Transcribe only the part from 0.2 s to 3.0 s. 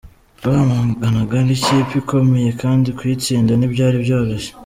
Twahanganaga n’ikipe ikomeye kandi